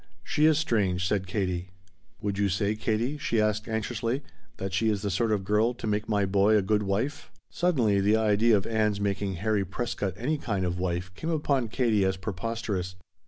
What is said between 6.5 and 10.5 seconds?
a good wife?" Suddenly the idea of Ann's making Harry Prescott any